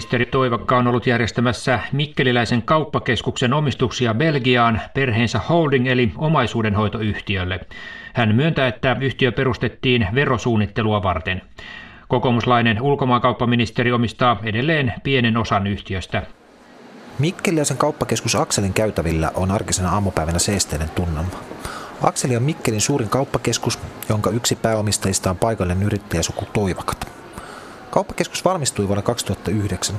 [0.00, 7.60] Ministeri Toivakka on ollut järjestämässä Mikkeliläisen kauppakeskuksen omistuksia Belgiaan perheensä holding eli omaisuudenhoitoyhtiölle.
[8.14, 11.42] Hän myöntää, että yhtiö perustettiin verosuunnittelua varten.
[12.08, 16.22] Kokoomuslainen ulkomaankauppaministeri omistaa edelleen pienen osan yhtiöstä.
[17.18, 21.30] Mikkeliläisen kauppakeskus Akselin käytävillä on arkisena aamupäivänä seesteinen tunnelma.
[22.02, 23.78] Akseli on Mikkelin suurin kauppakeskus,
[24.08, 27.19] jonka yksi pääomistajista on paikallinen yrittäjäsuku Toivakat.
[27.90, 29.96] Kauppakeskus valmistui vuonna 2009.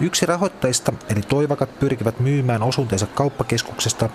[0.00, 4.08] Yksi rahoittajista, eli Toivakat, pyrkivät myymään osuutensa kauppakeskuksesta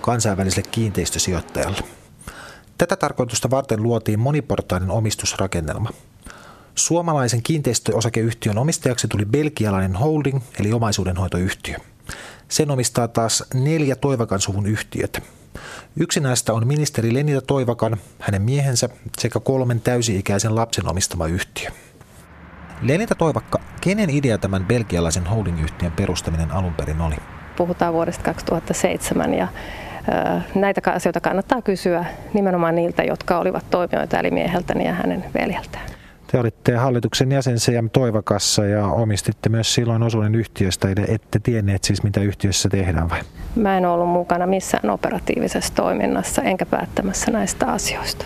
[0.00, 1.82] kansainväliselle kiinteistösijoittajalle.
[2.78, 5.90] Tätä tarkoitusta varten luotiin moniportainen omistusrakennelma.
[6.74, 11.76] Suomalaisen kiinteistöosakeyhtiön omistajaksi tuli belgialainen holding, eli omaisuudenhoitoyhtiö.
[12.48, 15.20] Sen omistaa taas neljä Toivakan suvun yhtiötä.
[15.96, 21.70] Yksi näistä on ministeri Lenita Toivakan, hänen miehensä sekä kolmen täysi-ikäisen lapsen omistama yhtiö.
[22.82, 27.14] Lenita Toivakka, kenen idea tämän belgialaisen holdingyhtiön perustaminen alun perin oli?
[27.56, 29.48] Puhutaan vuodesta 2007 ja
[30.54, 35.84] näitä asioita kannattaa kysyä nimenomaan niiltä, jotka olivat toimijoita, eli mieheltäni ja hänen veljeltään.
[36.26, 42.02] Te olitte hallituksen jäsen CM Toivakassa ja omistitte myös silloin osuuden yhtiöstä, ette tienneet siis
[42.02, 43.20] mitä yhtiössä tehdään vai?
[43.56, 48.24] Mä en ollut mukana missään operatiivisessa toiminnassa enkä päättämässä näistä asioista.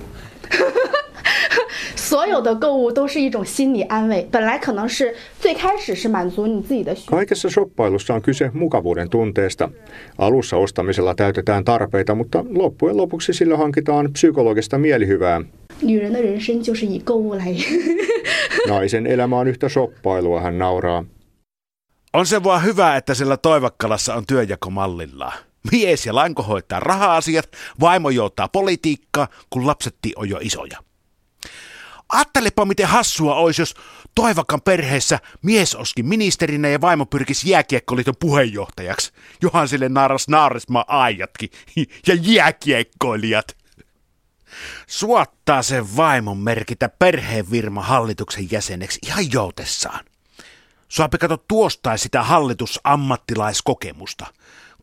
[2.15, 9.69] 所有的购物都是一种心理安慰，本来可能是最开始是满足你自己的需 Kaikessa shoppailussa on kyse mukavuuden tunteesta.
[10.17, 15.41] Alussa ostamisella täytetään tarpeita, mutta loppujen lopuksi sillä hankitaan psykologista mielihyvää.
[15.81, 17.55] 女人的人生就是以购物来
[18.67, 21.05] Naisen elämä on yhtä shoppailua, hän nauraa.
[22.13, 25.37] On se vaan hyvä, että sillä Toivakkalassa on työjakomallillaan.
[25.71, 27.45] Mies ja lanko hoitaa raha-asiat,
[27.79, 30.77] vaimo joutaa politiikkaa, kun lapsetkin on jo isoja.
[32.08, 33.74] Ajattelepa miten hassua olisi, jos
[34.16, 39.12] Toivakan perheessä mies oski ministerinä ja vaimo pyrkisi jääkiekkoliiton puheenjohtajaksi.
[39.42, 41.50] Johan sille naaras naarisma aijatkin
[42.06, 43.56] ja jääkiekkoilijat.
[44.86, 50.04] Suottaa sen vaimon merkitä perheen virma hallituksen jäseneksi ihan joutessaan.
[50.88, 54.26] Suapi kato tuostaa sitä hallitusammattilaiskokemusta,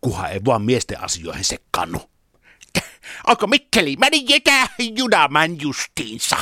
[0.02, 2.02] kuha ei vaan miesten asioihin sekkannu.
[3.28, 6.38] Onko Mikkeli, mä niin junaman justiinsa.